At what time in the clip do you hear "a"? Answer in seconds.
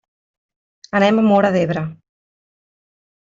1.19-1.25